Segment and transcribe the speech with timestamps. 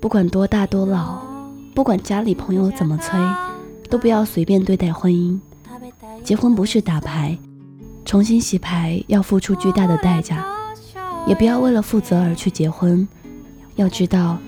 [0.00, 1.20] 不管多大多老，
[1.74, 3.18] 不管家里朋友怎么催，
[3.90, 5.38] 都不要随便对待婚姻。
[6.22, 7.36] 结婚不是打牌，
[8.04, 10.46] 重新洗牌要付出巨大的代价。
[11.26, 13.06] 也不要为了负责而去结婚。
[13.74, 14.38] 要知道，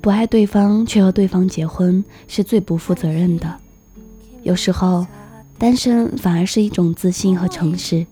[0.00, 3.56] 不爱对方却和对方结婚是最不负责任的。
[4.42, 5.06] 有时候，
[5.58, 8.06] 单身反而是一种自信和诚实。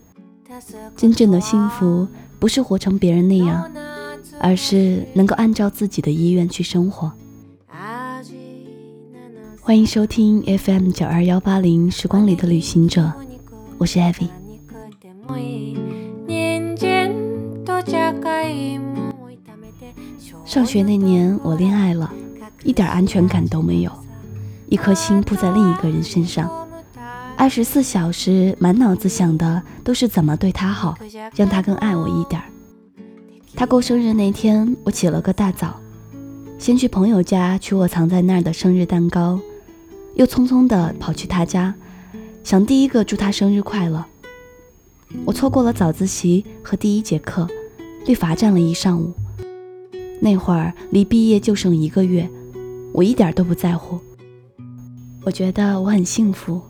[0.97, 2.07] 真正的幸福
[2.39, 3.71] 不是活成别人那样。
[4.41, 7.13] 而是能够按照自己的意愿去生活。
[9.61, 13.11] 欢迎收听 FM 九二幺八零时光里的旅行者，
[13.79, 14.29] 我是 Evi。
[20.45, 22.13] 上学那年我恋爱了，
[22.63, 23.91] 一点安全感都没有，
[24.69, 26.51] 一颗心扑在另一个人身上，
[27.37, 30.95] 二十四小时满脑子想的都是怎么对他好，
[31.35, 32.41] 让他更爱我一点。
[33.57, 35.81] 他过生日那天，我起了个大早，
[36.59, 39.39] 先去朋友家取我藏在那儿的生日蛋糕，
[40.15, 41.73] 又匆匆地跑去他家，
[42.43, 44.05] 想第一个祝他生日快乐。
[45.25, 47.47] 我错过了早自习和第一节课，
[48.05, 49.13] 被罚站了一上午。
[50.21, 52.29] 那会儿离毕业就剩一个月，
[52.93, 54.01] 我一点都不在乎。
[55.23, 56.61] 我觉得我很幸福。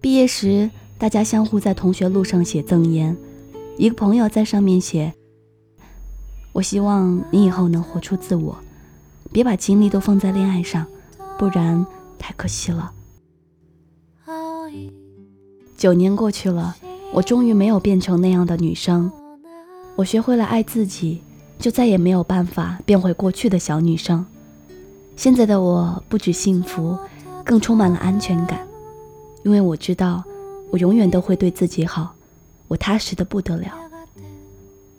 [0.00, 3.16] 毕业时，大家相互在同学录上写赠言。
[3.76, 5.12] 一个朋友在上面写
[6.52, 8.56] ：“我希望你以后能活出自我，
[9.32, 10.86] 别把精力都放在恋爱上，
[11.38, 11.84] 不然
[12.18, 12.92] 太可惜了。”
[15.76, 16.76] 九年过去了，
[17.12, 19.10] 我终于没有变成那样的女生。
[19.96, 21.20] 我学会了爱自己，
[21.58, 24.24] 就再也没有办法变回过去的小女生。
[25.16, 26.96] 现在的我不止幸福，
[27.44, 28.66] 更充满了安全感，
[29.42, 30.24] 因为我知道，
[30.70, 32.13] 我永远都会对自己好。
[32.74, 33.72] 我踏实的不得了。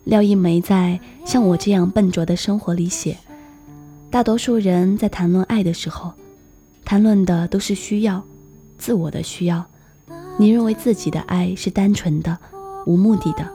[0.05, 3.17] 廖一梅在像我这样笨拙的生活里写，
[4.09, 6.13] 大多数人在谈论爱的时候，
[6.85, 8.23] 谈论的都是需要，
[8.77, 9.65] 自我的需要。
[10.39, 12.37] 你认为自己的爱是单纯的、
[12.85, 13.45] 无目的的，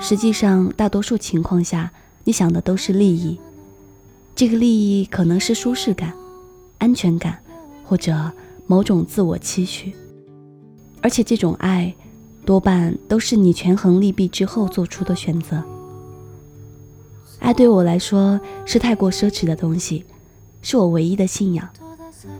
[0.00, 1.92] 实际上大多数情况下，
[2.24, 3.38] 你想的都是利益。
[4.34, 6.12] 这个利益可能是舒适感、
[6.78, 7.38] 安全感，
[7.84, 8.32] 或者
[8.66, 9.94] 某种自我期许，
[11.00, 11.94] 而且这种爱。
[12.48, 15.62] 多半都是你权衡利弊之后做出的选择。
[17.40, 20.06] 爱对我来说是太过奢侈的东西，
[20.62, 21.68] 是我唯一的信仰。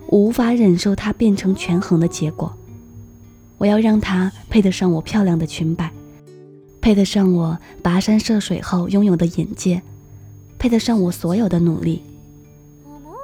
[0.06, 2.56] 我无法忍受它变成权衡的结果。
[3.58, 5.92] 我要让它配得上我漂亮的裙摆，
[6.80, 9.82] 配得上我跋山涉水后拥有的眼界，
[10.58, 12.02] 配得上我所有的努力。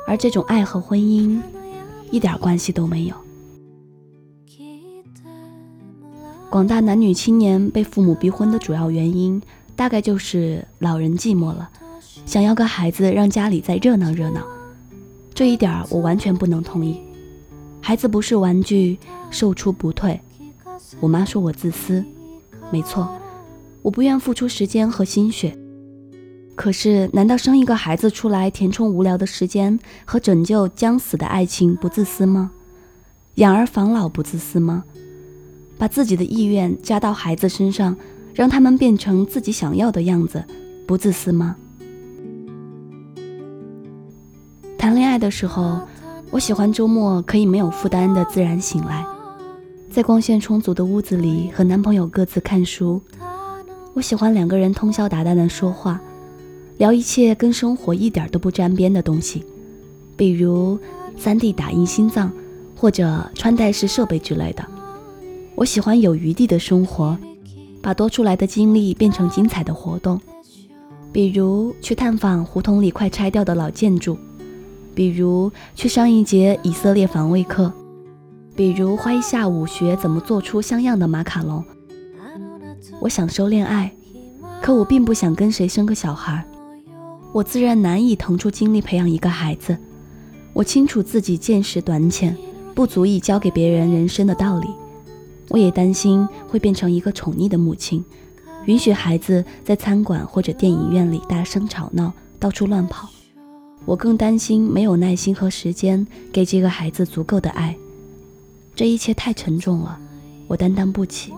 [0.07, 1.41] 而这种爱和婚姻
[2.11, 3.17] 一点关系都没有。
[6.55, 9.43] 广大男女青年被父母逼婚的主要原因，
[9.75, 11.69] 大概就是老人寂寞了，
[12.25, 14.47] 想要个孩子让家里再热闹热闹。
[15.35, 17.01] 这一点我完全不能同意。
[17.81, 18.97] 孩子不是玩具，
[19.33, 20.21] 售出不退。
[21.01, 22.05] 我妈说我自私，
[22.71, 23.13] 没错，
[23.83, 25.59] 我不愿付出时间和心血。
[26.55, 32.53] 可是，难道生一个孩子出来填充无聊的时间和拯救将死的爱情不自私吗？
[33.35, 34.85] 养儿防老不自私吗？
[35.85, 37.95] 把自己的意愿加到孩子身上，
[38.33, 40.43] 让他们变成自己想要的样子，
[40.87, 41.57] 不自私吗？
[44.79, 45.83] 谈恋爱的时候，
[46.31, 49.05] 我喜欢周末可以没有负担的自然醒来，
[49.91, 52.99] 在光线充足的屋子里和男朋友各自看书。
[53.93, 56.01] 我喜欢两个人通宵达旦的说话，
[56.79, 59.45] 聊一切跟生活一点都不沾边的东西，
[60.17, 60.79] 比如
[61.21, 62.33] 3D 打印心脏，
[62.75, 64.67] 或者穿戴式设备之类的。
[65.57, 67.17] 我喜欢有余地的生活，
[67.81, 70.21] 把多出来的精力变成精彩的活动，
[71.13, 74.19] 比如去探访胡同里快拆掉的老建筑，
[74.95, 77.73] 比如去上一节以色列防卫课，
[78.57, 81.65] 比如花一下午学怎么做出像样的马卡龙。
[83.01, 83.93] 我享受恋爱，
[84.61, 86.45] 可我并不想跟谁生个小孩，
[87.33, 89.79] 我自然难以腾出精力培养一个孩子。
[90.53, 92.37] 我清楚自己见识短浅，
[92.75, 94.67] 不足以教给别人人生的道理。
[95.51, 98.05] 我也担心会变成一个宠溺的母亲，
[98.67, 103.09] 允许孩子在餐馆或者电影院里大声吵闹，到处乱跑。
[103.85, 107.77] 我更担心没有耐心和时间给这个孩子足够的爱。
[108.75, 109.99] 这一切太沉重了，
[110.49, 111.33] 我担当不起。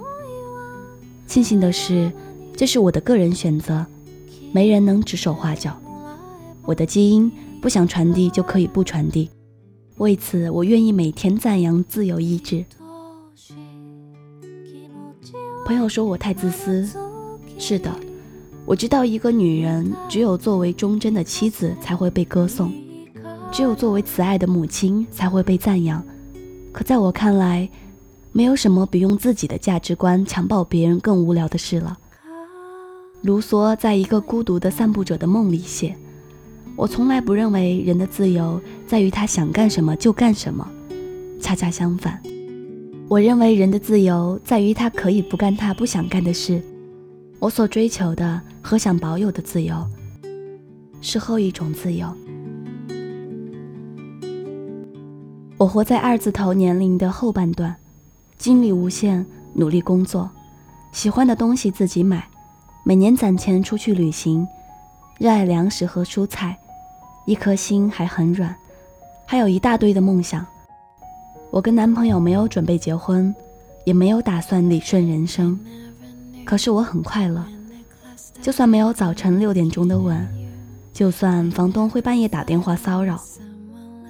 [1.26, 2.12] 庆幸的是，
[2.54, 3.84] 这是我的个人选择，
[4.52, 5.76] 没人能指手画脚。
[6.64, 7.30] 我的基因
[7.60, 9.28] 不想传递就可以不传递，
[9.96, 12.64] 为此我愿意每天赞扬自由意志。
[15.66, 16.88] 朋友说我太自私，
[17.58, 17.92] 是的，
[18.64, 22.72] 我知道，一个女人只有作为忠贞的妻子才会被歌颂，
[23.50, 26.00] 只有作为慈爱的母亲才会被赞扬。
[26.70, 27.68] 可在我看来，
[28.30, 31.98] 没有什么比用自己的价值观强暴别人更无聊的事了。
[33.22, 35.96] 卢梭在一个孤独的散步者的梦里写
[36.78, 40.70] ：“我从来不认为人的自由在于他想干什么就干什么，
[41.40, 42.22] 恰恰相反，
[43.08, 46.62] 我认为人的自由在于他可以不干他不想干的事。
[47.38, 49.86] 我所追求的。”和想保有的自由，
[51.00, 52.12] 是后一种自由。
[55.56, 57.76] 我活在二字头年龄的后半段，
[58.36, 59.24] 精力无限，
[59.54, 60.28] 努力工作，
[60.90, 62.28] 喜欢的东西自己买，
[62.82, 64.44] 每年攒钱出去旅行，
[65.20, 66.58] 热爱粮食和蔬菜，
[67.24, 68.52] 一颗心还很软，
[69.24, 70.44] 还有一大堆的梦想。
[71.56, 73.34] 我跟男朋友没有准备结婚，
[73.86, 75.58] 也没有打算理顺人生，
[76.44, 77.42] 可是我很快乐。
[78.42, 80.28] 就算没有早晨六点钟的吻，
[80.92, 83.18] 就算房东会半夜打电话骚扰，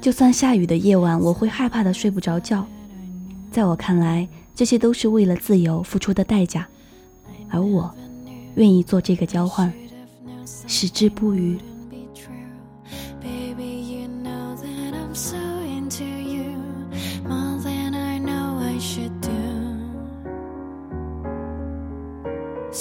[0.01, 2.67] 就算下雨的夜晚我会害怕的睡不着觉，
[3.53, 6.67] 在我看来，这些都是为了自由付出的代价，
[7.49, 7.89] 而我
[8.57, 9.73] 愿意做这个交换，
[10.67, 11.57] 矢志不渝。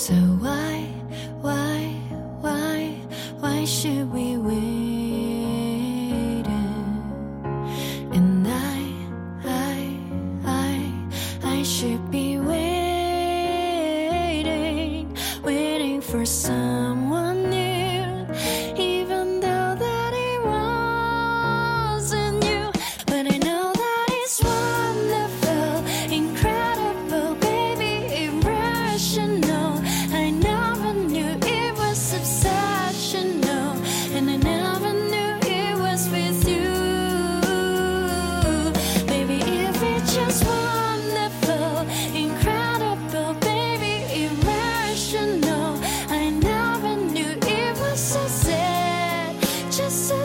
[0.05, 0.85] So why,
[1.41, 1.81] why,
[2.39, 2.93] why,
[3.39, 6.45] why should we wait?
[8.13, 8.93] And I,
[9.43, 9.97] I,
[10.45, 10.93] I,
[11.43, 12.77] I should be waiting,
[15.41, 17.14] waiting for someone.
[49.77, 50.24] just so.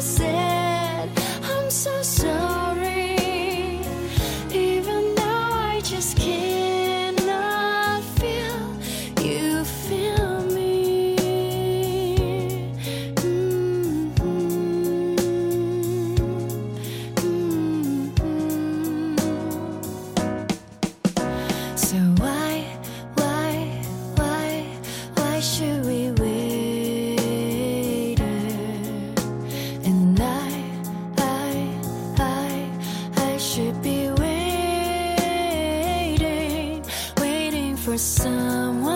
[37.90, 38.89] for someone